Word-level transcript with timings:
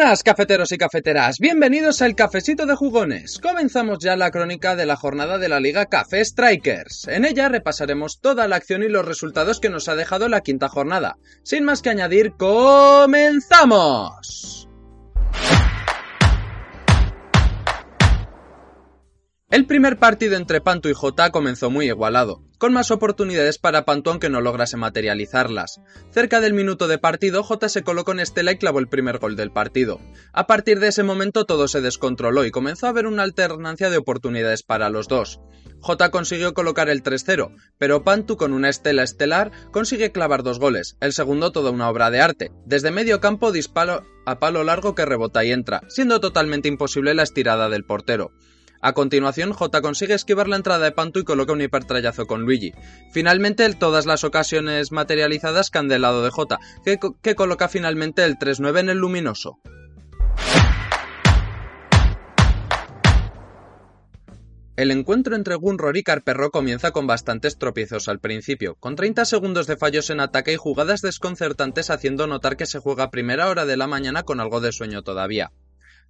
Buenas 0.00 0.22
cafeteros 0.22 0.72
y 0.72 0.78
cafeteras, 0.78 1.38
bienvenidos 1.38 2.00
al 2.00 2.14
Cafecito 2.14 2.64
de 2.64 2.74
Jugones. 2.74 3.38
Comenzamos 3.38 3.98
ya 3.98 4.16
la 4.16 4.30
crónica 4.30 4.74
de 4.74 4.86
la 4.86 4.96
jornada 4.96 5.36
de 5.36 5.50
la 5.50 5.60
Liga 5.60 5.84
Café 5.84 6.24
Strikers. 6.24 7.06
En 7.08 7.26
ella 7.26 7.50
repasaremos 7.50 8.18
toda 8.18 8.48
la 8.48 8.56
acción 8.56 8.82
y 8.82 8.88
los 8.88 9.04
resultados 9.04 9.60
que 9.60 9.68
nos 9.68 9.90
ha 9.90 9.96
dejado 9.96 10.30
la 10.30 10.40
quinta 10.40 10.70
jornada. 10.70 11.18
Sin 11.42 11.64
más 11.64 11.82
que 11.82 11.90
añadir, 11.90 12.32
¡comenzamos! 12.38 13.10
El 19.50 19.66
primer 19.66 19.98
partido 19.98 20.36
entre 20.36 20.60
Pantu 20.60 20.90
y 20.90 20.94
Jota 20.94 21.32
comenzó 21.32 21.70
muy 21.70 21.86
igualado, 21.86 22.44
con 22.58 22.72
más 22.72 22.92
oportunidades 22.92 23.58
para 23.58 23.84
Pantu 23.84 24.10
aunque 24.10 24.30
no 24.30 24.40
lograse 24.40 24.76
materializarlas. 24.76 25.80
Cerca 26.12 26.40
del 26.40 26.54
minuto 26.54 26.86
de 26.86 26.98
partido, 26.98 27.42
Jota 27.42 27.68
se 27.68 27.82
colocó 27.82 28.12
en 28.12 28.20
Estela 28.20 28.52
y 28.52 28.58
clavó 28.58 28.78
el 28.78 28.86
primer 28.86 29.18
gol 29.18 29.34
del 29.34 29.50
partido. 29.50 30.00
A 30.32 30.46
partir 30.46 30.78
de 30.78 30.86
ese 30.86 31.02
momento 31.02 31.46
todo 31.46 31.66
se 31.66 31.80
descontroló 31.80 32.44
y 32.44 32.52
comenzó 32.52 32.86
a 32.86 32.90
haber 32.90 33.08
una 33.08 33.24
alternancia 33.24 33.90
de 33.90 33.96
oportunidades 33.96 34.62
para 34.62 34.88
los 34.88 35.08
dos. 35.08 35.40
Jota 35.80 36.12
consiguió 36.12 36.54
colocar 36.54 36.88
el 36.88 37.02
3-0, 37.02 37.52
pero 37.76 38.04
Pantu 38.04 38.36
con 38.36 38.52
una 38.52 38.68
estela 38.68 39.02
estelar 39.02 39.50
consigue 39.72 40.12
clavar 40.12 40.44
dos 40.44 40.60
goles, 40.60 40.96
el 41.00 41.12
segundo 41.12 41.50
toda 41.50 41.72
una 41.72 41.88
obra 41.88 42.12
de 42.12 42.20
arte. 42.20 42.52
Desde 42.66 42.92
medio 42.92 43.18
campo 43.18 43.50
disparo 43.50 44.06
a 44.26 44.38
palo 44.38 44.62
largo 44.62 44.94
que 44.94 45.06
rebota 45.06 45.44
y 45.44 45.50
entra, 45.50 45.82
siendo 45.88 46.20
totalmente 46.20 46.68
imposible 46.68 47.14
la 47.14 47.24
estirada 47.24 47.68
del 47.68 47.84
portero. 47.84 48.30
A 48.80 48.92
continuación, 48.94 49.52
J 49.52 49.82
consigue 49.82 50.14
esquivar 50.14 50.48
la 50.48 50.56
entrada 50.56 50.84
de 50.84 50.92
Pantu 50.92 51.20
y 51.20 51.24
coloca 51.24 51.52
un 51.52 51.60
hipertrayazo 51.60 52.26
con 52.26 52.42
Luigi. 52.42 52.72
Finalmente, 53.12 53.72
todas 53.74 54.06
las 54.06 54.24
ocasiones 54.24 54.90
materializadas 54.90 55.70
caen 55.70 55.88
del 55.88 56.02
lado 56.02 56.22
de 56.22 56.30
J, 56.30 56.58
que, 56.84 56.98
que 57.22 57.34
coloca 57.34 57.68
finalmente 57.68 58.24
el 58.24 58.38
3-9 58.38 58.80
en 58.80 58.88
el 58.88 58.98
luminoso. 58.98 59.58
El 64.80 64.90
encuentro 64.92 65.36
entre 65.36 65.56
Gunror 65.56 65.94
y 65.98 66.02
Carperro 66.02 66.50
comienza 66.50 66.90
con 66.90 67.06
bastantes 67.06 67.58
tropiezos 67.58 68.08
al 68.08 68.18
principio, 68.18 68.76
con 68.76 68.96
30 68.96 69.26
segundos 69.26 69.66
de 69.66 69.76
fallos 69.76 70.08
en 70.08 70.20
ataque 70.20 70.54
y 70.54 70.56
jugadas 70.56 71.02
desconcertantes 71.02 71.90
haciendo 71.90 72.26
notar 72.26 72.56
que 72.56 72.64
se 72.64 72.78
juega 72.78 73.04
a 73.04 73.10
primera 73.10 73.50
hora 73.50 73.66
de 73.66 73.76
la 73.76 73.86
mañana 73.86 74.22
con 74.22 74.40
algo 74.40 74.62
de 74.62 74.72
sueño 74.72 75.02
todavía. 75.02 75.52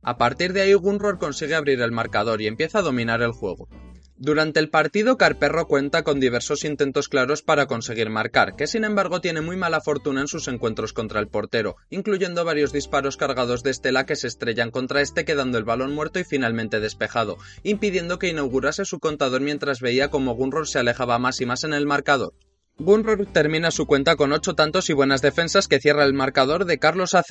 A 0.03 0.17
partir 0.17 0.53
de 0.53 0.63
ahí 0.63 0.73
Gunror 0.73 1.19
consigue 1.19 1.55
abrir 1.55 1.81
el 1.83 1.93
marcador 1.93 2.41
y 2.41 2.47
empieza 2.47 2.79
a 2.79 2.83
dominar 2.83 3.21
el 3.21 3.33
juego. 3.33 3.69
Durante 4.17 4.61
el 4.61 4.69
partido 4.69 5.17
Carperro 5.17 5.67
cuenta 5.67 6.03
con 6.03 6.21
diversos 6.21 6.65
intentos 6.65 7.09
claros 7.09 7.41
para 7.41 7.67
conseguir 7.67 8.11
marcar, 8.11 8.55
que 8.55 8.67
sin 8.67 8.85
embargo 8.85 9.23
tiene 9.23 9.41
muy 9.41 9.57
mala 9.57 9.81
fortuna 9.81 10.21
en 10.21 10.29
sus 10.29 10.47
encuentros 10.47 10.93
contra 10.93 11.21
el 11.21 11.29
portero, 11.29 11.77
incluyendo 11.89 12.45
varios 12.45 12.71
disparos 12.71 13.17
cargados 13.17 13.63
de 13.63 13.71
estela 13.71 14.05
que 14.05 14.17
se 14.17 14.27
estrellan 14.27 14.71
contra 14.71 15.01
este 15.01 15.25
quedando 15.25 15.57
el 15.57 15.65
balón 15.65 15.95
muerto 15.95 16.19
y 16.19 16.25
finalmente 16.25 16.81
despejado, 16.81 17.39
impidiendo 17.63 18.19
que 18.19 18.29
inaugurase 18.29 18.85
su 18.85 19.01
contador 19.01 19.41
mientras 19.41 19.81
veía 19.81 20.11
como 20.11 20.35
Gunror 20.35 20.69
se 20.69 20.79
alejaba 20.79 21.19
más 21.19 21.41
y 21.41 21.47
más 21.47 21.65
en 21.65 21.73
el 21.73 21.87
marcador. 21.87 22.35
Gunror 22.79 23.27
termina 23.27 23.71
su 23.71 23.87
cuenta 23.87 24.17
con 24.17 24.33
8 24.33 24.55
tantos 24.55 24.91
y 24.91 24.93
buenas 24.93 25.23
defensas 25.23 25.67
que 25.67 25.81
cierra 25.81 26.05
el 26.05 26.13
marcador 26.13 26.67
de 26.67 26.79
Carlos 26.79 27.15
a 27.15 27.23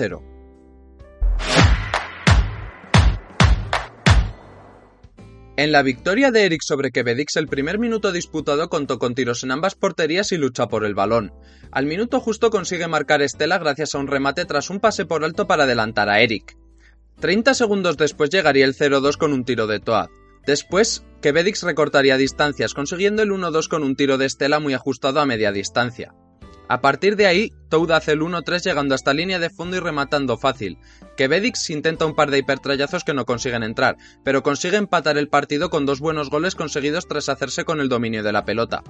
En 5.60 5.74
la 5.74 5.84
victoria 5.84 6.32
de 6.32 6.46
Eric 6.46 6.62
sobre 6.64 6.90
Quevedix, 6.90 7.36
el 7.36 7.50
primer 7.50 7.80
minuto 7.80 8.14
disputado 8.14 8.70
contó 8.70 8.98
con 8.98 9.14
tiros 9.14 9.44
en 9.44 9.52
ambas 9.52 9.76
porterías 9.76 10.32
y 10.32 10.38
lucha 10.38 10.70
por 10.70 10.86
el 10.86 10.96
balón. 10.96 11.34
Al 11.70 11.86
minuto 11.86 12.22
justo 12.22 12.50
consigue 12.50 12.88
marcar 12.88 13.22
Estela 13.22 13.58
gracias 13.58 13.94
a 13.94 13.98
un 13.98 14.08
remate 14.08 14.46
tras 14.46 14.70
un 14.70 14.80
pase 14.80 15.06
por 15.06 15.26
alto 15.26 15.48
para 15.48 15.66
adelantar 15.66 16.08
a 16.08 16.22
Eric. 16.22 16.56
30 17.20 17.54
segundos 17.56 17.98
después 17.98 18.30
llegaría 18.30 18.64
el 18.64 18.74
0-2 18.74 19.18
con 19.18 19.34
un 19.34 19.44
tiro 19.44 19.68
de 19.68 19.82
Toad. 19.82 20.08
Después, 20.46 21.04
Quevedix 21.22 21.64
recortaría 21.64 22.16
distancias, 22.16 22.74
consiguiendo 22.74 23.22
el 23.22 23.32
1-2 23.32 23.68
con 23.68 23.84
un 23.84 23.98
tiro 23.98 24.18
de 24.18 24.28
Estela 24.28 24.62
muy 24.62 24.74
ajustado 24.74 25.20
a 25.20 25.26
media 25.26 25.52
distancia. 25.52 26.14
A 26.72 26.82
partir 26.82 27.16
de 27.16 27.26
ahí, 27.26 27.52
Toad 27.70 27.90
hace 27.94 28.12
el 28.12 28.22
1-3 28.22 28.64
llegando 28.64 28.94
hasta 28.94 29.12
línea 29.12 29.40
de 29.40 29.50
fondo 29.50 29.76
y 29.76 29.80
rematando 29.80 30.38
fácil. 30.38 30.78
Quevedix 31.18 31.68
intenta 31.72 32.06
un 32.06 32.14
par 32.14 32.30
de 32.30 32.38
hipertrayazos 32.38 33.04
que 33.04 33.16
no 33.16 33.26
consiguen 33.26 33.64
entrar, 33.64 33.98
pero 34.24 34.44
consigue 34.44 34.78
empatar 34.78 35.18
el 35.18 35.30
partido 35.30 35.72
con 35.72 35.88
dos 35.88 36.00
buenos 36.00 36.30
goles 36.30 36.54
conseguidos 36.54 37.08
tras 37.08 37.28
hacerse 37.28 37.66
con 37.66 37.82
el 37.82 37.90
dominio 37.90 38.22
de 38.22 38.34
la 38.34 38.46
pelota. 38.46 38.84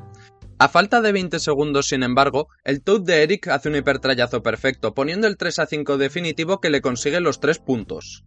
A 0.57 0.67
falta 0.67 0.99
de 0.99 1.13
20 1.13 1.39
segundos, 1.39 1.87
sin 1.87 2.03
embargo, 2.03 2.49
el 2.65 2.83
Toad 2.83 2.99
de 3.03 3.23
Eric 3.23 3.47
hace 3.47 3.69
un 3.69 3.77
hipertrayazo 3.77 4.43
perfecto, 4.43 4.93
poniendo 4.93 5.27
el 5.27 5.37
3-5 5.37 5.95
definitivo 5.95 6.59
que 6.59 6.69
le 6.69 6.81
consigue 6.81 7.21
los 7.21 7.39
3 7.39 7.59
puntos. 7.59 8.25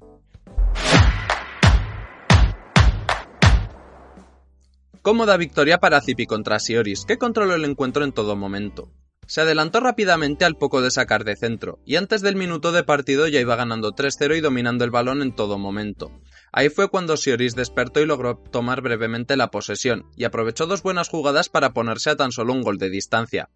Cómoda 5.02 5.36
victoria 5.36 5.76
para 5.76 6.00
Zipi 6.00 6.24
contra 6.24 6.58
Sioris, 6.58 7.04
que 7.04 7.18
controló 7.18 7.54
el 7.54 7.66
encuentro 7.66 8.02
en 8.02 8.12
todo 8.12 8.34
momento. 8.34 8.88
Se 9.26 9.40
adelantó 9.40 9.80
rápidamente 9.80 10.44
al 10.44 10.56
poco 10.56 10.82
de 10.82 10.90
sacar 10.90 11.24
de 11.24 11.36
centro, 11.36 11.78
y 11.86 11.96
antes 11.96 12.22
del 12.22 12.36
minuto 12.36 12.72
de 12.72 12.82
partido 12.82 13.28
ya 13.28 13.40
iba 13.40 13.56
ganando 13.56 13.92
3-0 13.92 14.36
y 14.36 14.40
dominando 14.40 14.84
el 14.84 14.90
balón 14.90 15.22
en 15.22 15.34
todo 15.34 15.58
momento. 15.58 16.10
Ahí 16.52 16.68
fue 16.68 16.88
cuando 16.88 17.16
Sioris 17.16 17.54
despertó 17.54 18.00
y 18.00 18.06
logró 18.06 18.36
tomar 18.36 18.82
brevemente 18.82 19.36
la 19.36 19.50
posesión, 19.50 20.06
y 20.16 20.24
aprovechó 20.24 20.66
dos 20.66 20.82
buenas 20.82 21.08
jugadas 21.08 21.48
para 21.48 21.72
ponerse 21.72 22.10
a 22.10 22.16
tan 22.16 22.32
solo 22.32 22.52
un 22.52 22.62
gol 22.62 22.78
de 22.78 22.90
distancia. 22.90 23.48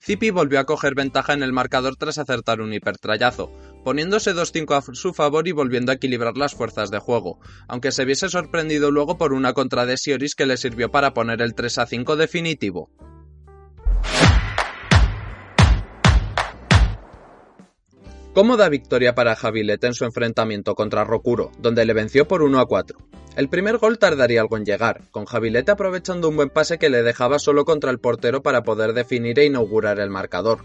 Zipi 0.00 0.30
volvió 0.30 0.60
a 0.60 0.64
coger 0.64 0.94
ventaja 0.94 1.32
en 1.32 1.42
el 1.42 1.52
marcador 1.52 1.96
tras 1.96 2.18
acertar 2.18 2.60
un 2.60 2.72
hipertrayazo, 2.72 3.52
poniéndose 3.84 4.34
2-5 4.34 4.76
a 4.76 4.94
su 4.94 5.12
favor 5.12 5.48
y 5.48 5.52
volviendo 5.52 5.90
a 5.90 5.96
equilibrar 5.96 6.36
las 6.36 6.54
fuerzas 6.54 6.90
de 6.90 7.00
juego, 7.00 7.40
aunque 7.66 7.90
se 7.90 8.04
viese 8.04 8.28
sorprendido 8.28 8.90
luego 8.90 9.18
por 9.18 9.32
una 9.32 9.52
contra 9.52 9.84
de 9.84 9.96
Sioris 9.96 10.36
que 10.36 10.46
le 10.46 10.56
sirvió 10.56 10.90
para 10.90 11.12
poner 11.14 11.42
el 11.42 11.54
3-5 11.54 12.14
definitivo. 12.14 12.90
Cómoda 18.38 18.68
victoria 18.68 19.16
para 19.16 19.34
Javilete 19.34 19.88
en 19.88 19.94
su 19.94 20.04
enfrentamiento 20.04 20.76
contra 20.76 21.02
Rokuro, 21.02 21.50
donde 21.58 21.84
le 21.84 21.92
venció 21.92 22.28
por 22.28 22.42
1 22.42 22.60
a 22.60 22.66
4. 22.66 22.96
El 23.34 23.48
primer 23.48 23.78
gol 23.78 23.98
tardaría 23.98 24.40
algo 24.40 24.56
en 24.56 24.64
llegar, 24.64 25.10
con 25.10 25.24
Javilete 25.24 25.72
aprovechando 25.72 26.28
un 26.28 26.36
buen 26.36 26.48
pase 26.48 26.78
que 26.78 26.88
le 26.88 27.02
dejaba 27.02 27.40
solo 27.40 27.64
contra 27.64 27.90
el 27.90 27.98
portero 27.98 28.40
para 28.40 28.62
poder 28.62 28.92
definir 28.92 29.40
e 29.40 29.46
inaugurar 29.46 29.98
el 29.98 30.10
marcador. 30.10 30.60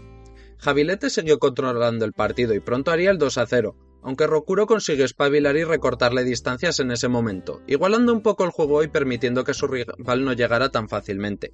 Javilete 0.58 1.10
siguió 1.10 1.40
controlando 1.40 2.04
el 2.04 2.12
partido 2.12 2.54
y 2.54 2.60
pronto 2.60 2.92
haría 2.92 3.10
el 3.10 3.18
2 3.18 3.38
a 3.38 3.46
0, 3.48 3.74
aunque 4.04 4.28
Rokuro 4.28 4.68
consiguió 4.68 5.04
espabilar 5.04 5.56
y 5.56 5.64
recortarle 5.64 6.22
distancias 6.22 6.78
en 6.78 6.92
ese 6.92 7.08
momento, 7.08 7.60
igualando 7.66 8.12
un 8.12 8.22
poco 8.22 8.44
el 8.44 8.50
juego 8.50 8.84
y 8.84 8.86
permitiendo 8.86 9.42
que 9.42 9.52
su 9.52 9.66
rival 9.66 10.24
no 10.24 10.32
llegara 10.32 10.68
tan 10.68 10.88
fácilmente. 10.88 11.52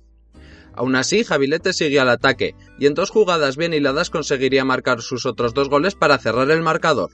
Aún 0.75 0.97
así, 0.97 1.25
Javilete 1.25 1.73
sigue 1.73 2.01
al 2.01 2.09
ataque, 2.09 2.55
y 2.79 2.87
en 2.87 2.95
dos 2.95 3.11
jugadas 3.11 3.57
bien 3.57 3.75
hiladas 3.75 4.11
conseguiría 4.11 4.65
marcar 4.65 5.03
sus 5.03 5.27
otros 5.27 5.55
dos 5.55 5.69
goles 5.69 5.95
para 5.95 6.19
cerrar 6.19 6.51
el 6.51 6.63
marcador. 6.63 7.11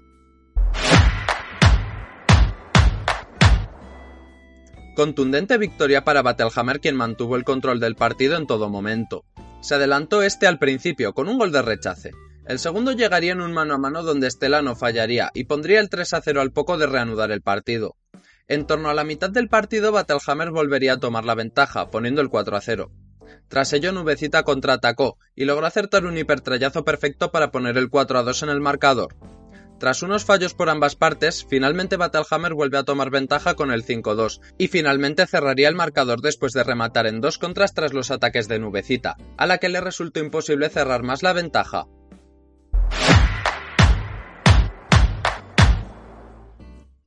Contundente 4.96 5.58
victoria 5.58 6.04
para 6.04 6.22
Battlehammer 6.22 6.80
quien 6.80 6.96
mantuvo 6.96 7.36
el 7.36 7.44
control 7.44 7.80
del 7.80 7.96
partido 7.96 8.36
en 8.36 8.46
todo 8.46 8.70
momento. 8.70 9.24
Se 9.60 9.74
adelantó 9.74 10.22
este 10.22 10.46
al 10.46 10.58
principio 10.58 11.12
con 11.12 11.28
un 11.28 11.38
gol 11.38 11.52
de 11.52 11.60
rechace. 11.60 12.12
El 12.46 12.58
segundo 12.58 12.92
llegaría 12.92 13.32
en 13.32 13.40
un 13.40 13.52
mano 13.52 13.74
a 13.74 13.78
mano 13.78 14.02
donde 14.02 14.28
Estela 14.28 14.62
no 14.62 14.74
fallaría 14.74 15.30
y 15.34 15.44
pondría 15.44 15.80
el 15.80 15.90
3 15.90 16.14
a 16.14 16.20
0 16.22 16.40
al 16.40 16.52
poco 16.52 16.78
de 16.78 16.86
reanudar 16.86 17.30
el 17.30 17.42
partido. 17.42 17.96
En 18.48 18.66
torno 18.66 18.88
a 18.88 18.94
la 18.94 19.04
mitad 19.04 19.28
del 19.28 19.48
partido 19.48 19.92
Battlehammer 19.92 20.50
volvería 20.50 20.94
a 20.94 21.00
tomar 21.00 21.24
la 21.24 21.34
ventaja, 21.34 21.90
poniendo 21.90 22.22
el 22.22 22.30
4 22.30 22.56
a 22.56 22.60
0. 22.60 22.90
Tras 23.48 23.72
ello 23.72 23.92
Nubecita 23.92 24.42
contraatacó 24.42 25.18
y 25.34 25.44
logró 25.44 25.66
acertar 25.66 26.06
un 26.06 26.18
hipertrayazo 26.18 26.84
perfecto 26.84 27.30
para 27.30 27.50
poner 27.50 27.76
el 27.78 27.90
4 27.90 28.18
a 28.18 28.22
2 28.22 28.42
en 28.44 28.48
el 28.50 28.60
marcador. 28.60 29.14
Tras 29.78 30.02
unos 30.02 30.24
fallos 30.24 30.54
por 30.54 30.70
ambas 30.70 30.96
partes, 30.96 31.44
finalmente 31.48 31.98
Battlehammer 31.98 32.54
vuelve 32.54 32.78
a 32.78 32.84
tomar 32.84 33.10
ventaja 33.10 33.54
con 33.54 33.70
el 33.70 33.84
5-2 33.84 34.40
y 34.56 34.68
finalmente 34.68 35.26
cerraría 35.26 35.68
el 35.68 35.74
marcador 35.74 36.22
después 36.22 36.54
de 36.54 36.64
rematar 36.64 37.06
en 37.06 37.20
dos 37.20 37.36
contras 37.36 37.74
tras 37.74 37.92
los 37.92 38.10
ataques 38.10 38.48
de 38.48 38.58
Nubecita, 38.58 39.16
a 39.36 39.46
la 39.46 39.58
que 39.58 39.68
le 39.68 39.82
resultó 39.82 40.20
imposible 40.20 40.70
cerrar 40.70 41.02
más 41.02 41.22
la 41.22 41.34
ventaja. 41.34 41.86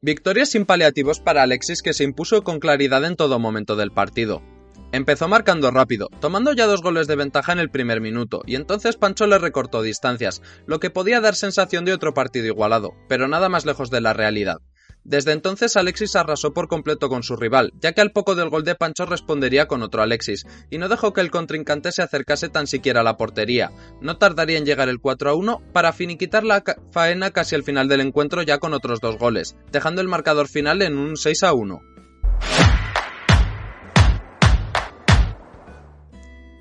Victorias 0.01 0.51
sin 0.51 0.65
paliativos 0.65 1.19
para 1.19 1.41
Alexis 1.41 1.81
que 1.81 1.93
se 1.93 2.03
impuso 2.03 2.43
con 2.43 2.59
claridad 2.59 3.03
en 3.03 3.15
todo 3.15 3.37
momento 3.39 3.75
del 3.75 3.91
partido. 3.91 4.41
Empezó 4.91 5.27
marcando 5.27 5.69
rápido, 5.69 6.09
tomando 6.19 6.51
ya 6.53 6.65
dos 6.65 6.81
goles 6.81 7.05
de 7.05 7.15
ventaja 7.15 7.53
en 7.53 7.59
el 7.59 7.69
primer 7.69 8.01
minuto, 8.01 8.41
y 8.47 8.55
entonces 8.55 8.97
Pancho 8.97 9.27
le 9.27 9.37
recortó 9.37 9.83
distancias, 9.83 10.41
lo 10.65 10.79
que 10.79 10.89
podía 10.89 11.21
dar 11.21 11.35
sensación 11.35 11.85
de 11.85 11.93
otro 11.93 12.15
partido 12.15 12.47
igualado, 12.47 12.95
pero 13.07 13.27
nada 13.27 13.49
más 13.49 13.65
lejos 13.65 13.91
de 13.91 14.01
la 14.01 14.13
realidad. 14.13 14.57
Desde 15.03 15.31
entonces 15.31 15.77
Alexis 15.77 16.15
arrasó 16.15 16.53
por 16.53 16.67
completo 16.67 17.07
con 17.07 17.23
su 17.23 17.35
rival, 17.35 17.71
ya 17.79 17.93
que 17.93 18.01
al 18.01 18.11
poco 18.11 18.33
del 18.35 18.49
gol 18.49 18.63
de 18.63 18.75
Pancho 18.75 19.05
respondería 19.05 19.67
con 19.67 19.83
otro 19.83 20.01
Alexis, 20.01 20.45
y 20.71 20.79
no 20.79 20.89
dejó 20.89 21.13
que 21.13 21.21
el 21.21 21.31
contrincante 21.31 21.91
se 21.91 22.01
acercase 22.01 22.49
tan 22.49 22.65
siquiera 22.65 23.01
a 23.01 23.03
la 23.03 23.15
portería. 23.15 23.71
No 24.01 24.17
tardaría 24.17 24.57
en 24.57 24.65
llegar 24.65 24.89
el 24.89 24.99
4 24.99 25.29
a 25.29 25.35
1 25.35 25.61
para 25.71 25.93
finiquitar 25.93 26.43
la 26.43 26.63
faena 26.91 27.31
casi 27.31 27.55
al 27.55 27.63
final 27.63 27.87
del 27.87 28.01
encuentro 28.01 28.41
ya 28.41 28.57
con 28.57 28.73
otros 28.73 28.99
dos 28.99 29.17
goles, 29.17 29.55
dejando 29.71 30.01
el 30.01 30.07
marcador 30.07 30.47
final 30.47 30.81
en 30.81 30.97
un 30.97 31.15
6 31.15 31.43
a 31.43 31.53
1. 31.53 31.79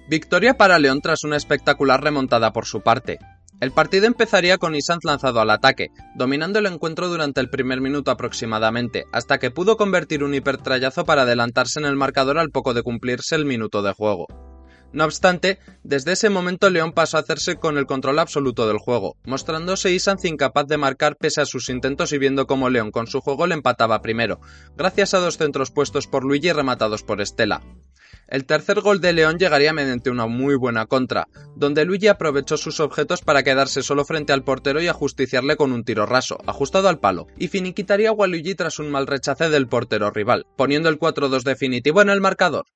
Victoria 0.09 0.55
para 0.55 0.79
León 0.79 1.03
tras 1.03 1.23
una 1.23 1.37
espectacular 1.37 2.03
remontada 2.03 2.55
por 2.55 2.65
su 2.65 2.81
parte. 2.81 3.19
El 3.61 3.73
partido 3.73 4.07
empezaría 4.07 4.57
con 4.57 4.75
Isant 4.75 5.05
lanzado 5.05 5.39
al 5.39 5.51
ataque, 5.51 5.89
dominando 6.15 6.61
el 6.61 6.67
encuentro 6.67 7.09
durante 7.09 7.43
el 7.43 7.51
primer 7.51 7.83
minuto 7.83 8.11
aproximadamente, 8.11 9.05
hasta 9.13 9.37
que 9.37 9.51
pudo 9.51 9.77
convertir 9.77 10.25
un 10.25 10.33
hipertrayazo 10.33 11.05
para 11.05 11.23
adelantarse 11.23 11.79
en 11.79 11.85
el 11.85 11.97
marcador 11.97 12.39
al 12.39 12.49
poco 12.49 12.73
de 12.73 12.83
cumplirse 12.83 13.35
el 13.35 13.45
minuto 13.45 13.83
de 13.83 13.93
juego. 13.93 14.27
No 14.95 15.05
obstante, 15.05 15.59
desde 15.83 16.13
ese 16.13 16.31
momento 16.31 16.71
León 16.71 16.93
pasó 16.93 17.19
a 17.19 17.21
hacerse 17.21 17.57
con 17.57 17.77
el 17.77 17.85
control 17.85 18.19
absoluto 18.19 18.67
del 18.67 18.79
juego, 18.79 19.15
mostrándose 19.27 19.93
Isanz 19.93 20.25
incapaz 20.25 20.67
de 20.69 20.79
marcar 20.79 21.17
pese 21.17 21.43
a 21.43 21.47
sus 21.47 21.69
intentos 21.69 22.15
y 22.15 22.19
viendo 22.19 22.47
cómo 22.47 22.71
León 22.71 22.93
con 22.93 23.09
su 23.09 23.21
juego 23.21 23.47
le 23.47 23.55
empataba 23.55 24.01
primero, 24.01 24.41
gracias 24.75 25.13
a 25.13 25.19
dos 25.19 25.37
centros 25.37 25.71
puestos 25.71 26.07
por 26.07 26.25
Luigi 26.25 26.49
y 26.49 26.53
rematados 26.53 27.03
por 27.03 27.21
Estela. 27.21 27.61
El 28.27 28.45
tercer 28.45 28.81
gol 28.81 29.01
de 29.01 29.13
León 29.13 29.39
llegaría 29.39 29.73
mediante 29.73 30.11
una 30.11 30.27
muy 30.27 30.55
buena 30.55 30.87
contra, 30.87 31.29
donde 31.57 31.85
Luigi 31.85 32.09
aprovechó 32.09 32.57
sus 32.57 32.81
objetos 32.81 33.23
para 33.23 33.43
quedarse 33.43 33.83
solo 33.83 34.05
frente 34.05 34.33
al 34.33 34.45
portero 34.45 34.81
y 34.81 34.89
ajusticiarle 34.89 35.57
con 35.57 35.73
un 35.73 35.85
tiro 35.85 36.07
raso, 36.07 36.39
ajustado 36.47 36.89
al 36.89 37.01
palo, 37.01 37.27
y 37.39 37.49
finiquitaría 37.49 38.11
a 38.11 38.13
Waluigi 38.13 38.55
tras 38.55 38.79
un 38.79 38.91
mal 38.91 39.07
rechace 39.07 39.49
del 39.49 39.69
portero 39.69 40.11
rival, 40.11 40.47
poniendo 40.57 40.89
el 40.89 40.99
4-2 40.99 41.43
definitivo 41.43 42.03
en 42.03 42.11
el 42.11 42.21
marcador. 42.21 42.67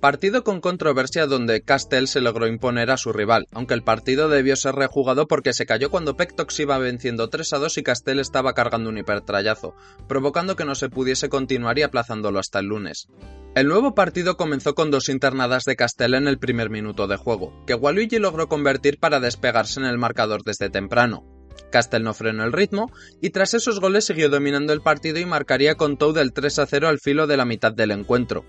Partido 0.00 0.44
con 0.44 0.62
controversia 0.62 1.26
donde 1.26 1.60
Castell 1.60 2.08
se 2.08 2.22
logró 2.22 2.46
imponer 2.46 2.90
a 2.90 2.96
su 2.96 3.12
rival, 3.12 3.48
aunque 3.52 3.74
el 3.74 3.82
partido 3.82 4.30
debió 4.30 4.56
ser 4.56 4.74
rejugado 4.74 5.28
porque 5.28 5.52
se 5.52 5.66
cayó 5.66 5.90
cuando 5.90 6.16
Pectox 6.16 6.58
iba 6.60 6.78
venciendo 6.78 7.28
3 7.28 7.52
a 7.52 7.58
2 7.58 7.76
y 7.76 7.82
Castell 7.82 8.18
estaba 8.18 8.54
cargando 8.54 8.88
un 8.88 8.96
hipertrayazo, 8.96 9.74
provocando 10.08 10.56
que 10.56 10.64
no 10.64 10.74
se 10.74 10.88
pudiese 10.88 11.28
continuar 11.28 11.78
y 11.78 11.82
aplazándolo 11.82 12.38
hasta 12.38 12.60
el 12.60 12.66
lunes. 12.66 13.08
El 13.54 13.68
nuevo 13.68 13.94
partido 13.94 14.38
comenzó 14.38 14.74
con 14.74 14.90
dos 14.90 15.10
internadas 15.10 15.64
de 15.64 15.76
Castell 15.76 16.14
en 16.14 16.28
el 16.28 16.38
primer 16.38 16.70
minuto 16.70 17.06
de 17.06 17.18
juego, 17.18 17.52
que 17.66 17.74
Waluigi 17.74 18.18
logró 18.18 18.48
convertir 18.48 18.98
para 18.98 19.20
despegarse 19.20 19.80
en 19.80 19.86
el 19.86 19.98
marcador 19.98 20.44
desde 20.44 20.70
temprano. 20.70 21.26
Castell 21.70 22.04
no 22.04 22.14
frenó 22.14 22.44
el 22.44 22.54
ritmo 22.54 22.90
y 23.20 23.30
tras 23.30 23.52
esos 23.52 23.80
goles 23.80 24.06
siguió 24.06 24.30
dominando 24.30 24.72
el 24.72 24.80
partido 24.80 25.18
y 25.18 25.26
marcaría 25.26 25.74
con 25.74 25.98
Toad 25.98 26.14
del 26.14 26.32
3 26.32 26.58
a 26.60 26.66
0 26.66 26.88
al 26.88 27.00
filo 27.00 27.26
de 27.26 27.36
la 27.36 27.44
mitad 27.44 27.72
del 27.72 27.90
encuentro. 27.90 28.46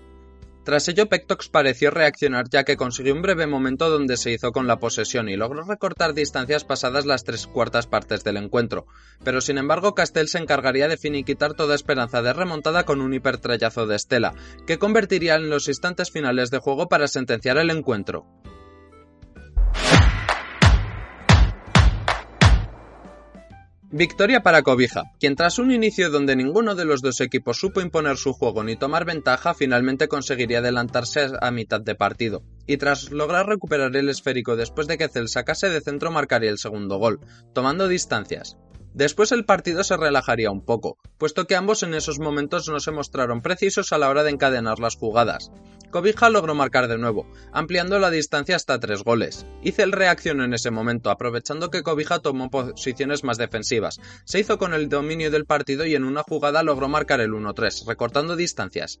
Tras 0.64 0.86
ello, 0.86 1.08
Pectox 1.08 1.48
pareció 1.48 1.90
reaccionar 1.90 2.48
ya 2.48 2.62
que 2.62 2.76
consiguió 2.76 3.14
un 3.14 3.22
breve 3.22 3.48
momento 3.48 3.90
donde 3.90 4.16
se 4.16 4.30
hizo 4.30 4.52
con 4.52 4.68
la 4.68 4.78
posesión 4.78 5.28
y 5.28 5.36
logró 5.36 5.64
recortar 5.64 6.14
distancias 6.14 6.64
pasadas 6.64 7.04
las 7.04 7.24
tres 7.24 7.48
cuartas 7.48 7.88
partes 7.88 8.22
del 8.22 8.36
encuentro, 8.36 8.86
pero 9.24 9.40
sin 9.40 9.58
embargo 9.58 9.94
Castell 9.94 10.28
se 10.28 10.38
encargaría 10.38 10.86
de 10.86 10.96
finiquitar 10.96 11.54
toda 11.54 11.74
esperanza 11.74 12.22
de 12.22 12.32
remontada 12.32 12.84
con 12.84 13.00
un 13.00 13.12
hipertrayazo 13.12 13.86
de 13.86 13.96
Estela, 13.96 14.34
que 14.64 14.78
convertiría 14.78 15.34
en 15.34 15.50
los 15.50 15.66
instantes 15.66 16.12
finales 16.12 16.50
de 16.50 16.58
juego 16.58 16.88
para 16.88 17.08
sentenciar 17.08 17.58
el 17.58 17.70
encuentro. 17.70 18.26
Victoria 23.94 24.42
para 24.42 24.62
Cobija, 24.62 25.12
quien 25.20 25.36
tras 25.36 25.58
un 25.58 25.70
inicio 25.70 26.08
donde 26.08 26.34
ninguno 26.34 26.74
de 26.74 26.86
los 26.86 27.02
dos 27.02 27.20
equipos 27.20 27.58
supo 27.58 27.82
imponer 27.82 28.16
su 28.16 28.32
juego 28.32 28.64
ni 28.64 28.74
tomar 28.74 29.04
ventaja, 29.04 29.52
finalmente 29.52 30.08
conseguiría 30.08 30.60
adelantarse 30.60 31.28
a 31.38 31.50
mitad 31.50 31.82
de 31.82 31.94
partido, 31.94 32.42
y 32.66 32.78
tras 32.78 33.10
lograr 33.10 33.46
recuperar 33.46 33.94
el 33.94 34.08
esférico 34.08 34.56
después 34.56 34.86
de 34.86 34.96
que 34.96 35.10
Cel 35.10 35.28
sacase 35.28 35.68
de 35.68 35.82
centro 35.82 36.10
marcaría 36.10 36.48
el 36.48 36.56
segundo 36.56 36.96
gol, 36.96 37.20
tomando 37.52 37.86
distancias. 37.86 38.56
Después 38.94 39.32
el 39.32 39.44
partido 39.44 39.84
se 39.84 39.96
relajaría 39.96 40.50
un 40.50 40.64
poco, 40.64 40.98
puesto 41.18 41.46
que 41.46 41.56
ambos 41.56 41.82
en 41.82 41.94
esos 41.94 42.18
momentos 42.18 42.68
no 42.68 42.78
se 42.78 42.90
mostraron 42.90 43.40
precisos 43.40 43.92
a 43.92 43.98
la 43.98 44.10
hora 44.10 44.22
de 44.22 44.30
encadenar 44.30 44.78
las 44.78 44.96
jugadas. 44.96 45.50
Cobija 45.90 46.30
logró 46.30 46.54
marcar 46.54 46.88
de 46.88 46.98
nuevo, 46.98 47.26
ampliando 47.52 47.98
la 47.98 48.10
distancia 48.10 48.56
hasta 48.56 48.80
tres 48.80 49.02
goles. 49.02 49.46
el 49.62 49.92
reaccionó 49.92 50.44
en 50.44 50.54
ese 50.54 50.70
momento, 50.70 51.10
aprovechando 51.10 51.70
que 51.70 51.82
Cobija 51.82 52.20
tomó 52.20 52.50
posiciones 52.50 53.24
más 53.24 53.36
defensivas. 53.38 54.00
Se 54.24 54.40
hizo 54.40 54.58
con 54.58 54.74
el 54.74 54.88
dominio 54.88 55.30
del 55.30 55.44
partido 55.44 55.84
y 55.86 55.94
en 55.94 56.04
una 56.04 56.22
jugada 56.22 56.62
logró 56.62 56.88
marcar 56.88 57.20
el 57.20 57.32
1-3, 57.32 57.86
recortando 57.86 58.36
distancias. 58.36 59.00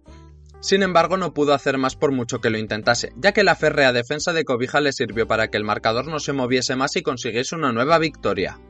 Sin 0.60 0.82
embargo, 0.82 1.16
no 1.16 1.34
pudo 1.34 1.54
hacer 1.54 1.76
más 1.76 1.96
por 1.96 2.12
mucho 2.12 2.40
que 2.40 2.50
lo 2.50 2.58
intentase, 2.58 3.12
ya 3.16 3.32
que 3.32 3.42
la 3.42 3.56
férrea 3.56 3.92
defensa 3.92 4.32
de 4.32 4.44
Cobija 4.44 4.80
le 4.80 4.92
sirvió 4.92 5.26
para 5.26 5.48
que 5.48 5.56
el 5.56 5.64
marcador 5.64 6.06
no 6.06 6.20
se 6.20 6.32
moviese 6.32 6.76
más 6.76 6.94
y 6.96 7.02
consiguiese 7.02 7.56
una 7.56 7.72
nueva 7.72 7.98
victoria. 7.98 8.60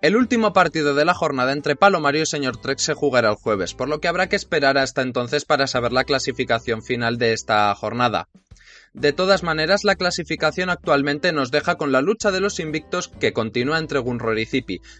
El 0.00 0.14
último 0.14 0.52
partido 0.52 0.94
de 0.94 1.04
la 1.04 1.12
jornada 1.12 1.50
entre 1.52 1.74
Palomario 1.74 2.22
y 2.22 2.26
Señor 2.26 2.56
Trek 2.56 2.78
se 2.78 2.94
jugará 2.94 3.30
el 3.30 3.34
jueves, 3.34 3.74
por 3.74 3.88
lo 3.88 3.98
que 3.98 4.06
habrá 4.06 4.28
que 4.28 4.36
esperar 4.36 4.78
hasta 4.78 5.02
entonces 5.02 5.44
para 5.44 5.66
saber 5.66 5.90
la 5.90 6.04
clasificación 6.04 6.84
final 6.84 7.18
de 7.18 7.32
esta 7.32 7.74
jornada. 7.74 8.28
De 8.98 9.12
todas 9.12 9.44
maneras, 9.44 9.84
la 9.84 9.94
clasificación 9.94 10.70
actualmente 10.70 11.30
nos 11.30 11.52
deja 11.52 11.76
con 11.76 11.92
la 11.92 12.00
lucha 12.00 12.32
de 12.32 12.40
los 12.40 12.58
invictos 12.58 13.06
que 13.06 13.32
continúa 13.32 13.78
entre 13.78 14.00
Gunror 14.00 14.36
y 14.40 14.48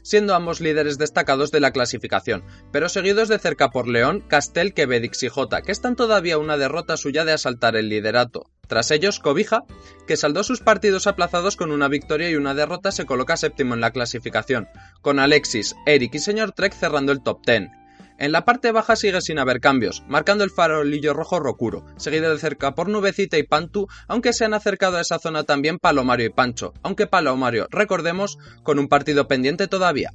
siendo 0.03 0.37
ambos 0.37 0.61
líderes 0.61 0.99
destacados 0.99 1.50
de 1.50 1.59
la 1.59 1.73
clasificación, 1.73 2.45
pero 2.71 2.89
seguidos 2.89 3.29
de 3.29 3.41
cerca 3.41 3.71
por 3.71 3.89
León, 3.89 4.23
Castel, 4.29 4.73
Quevedix 4.73 5.25
y 5.25 5.29
Jota, 5.29 5.62
que 5.62 5.73
están 5.73 5.97
todavía 5.97 6.39
una 6.39 6.56
derrota 6.56 6.97
suya 6.97 7.25
de 7.25 7.33
asaltar 7.33 7.75
el 7.75 7.89
liderato. 7.89 8.45
Tras 8.69 8.93
ellos, 8.93 9.19
Cobija, 9.19 9.65
que 10.06 10.17
saldó 10.17 10.45
sus 10.45 10.61
partidos 10.61 11.09
aplazados 11.09 11.56
con 11.56 11.73
una 11.73 11.89
victoria 11.89 12.31
y 12.31 12.37
una 12.37 12.55
derrota, 12.55 12.93
se 12.93 13.05
coloca 13.05 13.37
séptimo 13.37 13.75
en 13.75 13.81
la 13.81 13.91
clasificación, 13.91 14.69
con 15.03 15.19
Alexis, 15.19 15.75
Eric 15.87 16.15
y 16.15 16.19
Señor 16.21 16.53
Trek 16.53 16.73
cerrando 16.73 17.11
el 17.11 17.21
top 17.21 17.45
10. 17.45 17.71
En 18.19 18.32
la 18.32 18.44
parte 18.44 18.73
baja 18.73 18.97
sigue 18.97 19.20
sin 19.20 19.38
haber 19.38 19.61
cambios, 19.61 20.03
marcando 20.09 20.43
el 20.43 20.50
farolillo 20.50 21.15
rojo 21.15 21.38
Rocuro, 21.38 21.87
seguido 21.97 22.32
de 22.32 22.41
cerca 22.41 22.75
por 22.75 22.88
Nubecita 22.88 23.38
y 23.38 23.44
Pantu, 23.44 23.87
aunque 24.09 24.33
se 24.33 24.45
han 24.45 24.54
acercado 24.54 24.97
a 24.97 25.02
esa 25.02 25.21
zona 25.21 25.45
también 25.45 25.78
Palomario 25.78 26.26
y 26.26 26.31
Pancho, 26.31 26.75
aunque 26.83 27.07
Palomario, 27.07 27.69
recordemos, 27.71 28.38
con 28.64 28.81
un 28.81 28.88
partido 28.88 29.28
pendiente 29.28 29.69
todavía. 29.69 30.11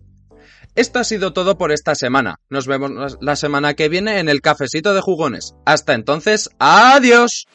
Esto 0.76 1.00
ha 1.00 1.04
sido 1.04 1.34
todo 1.34 1.58
por 1.58 1.72
esta 1.72 1.96
semana. 1.96 2.40
Nos 2.50 2.68
vemos 2.68 3.18
la 3.22 3.36
semana 3.36 3.76
que 3.76 3.90
viene 3.90 4.20
en 4.20 4.28
el 4.28 4.42
cafecito 4.42 4.94
de 4.94 5.02
jugones. 5.02 5.56
Hasta 5.66 5.94
entonces, 5.94 6.50
adiós. 6.60 7.48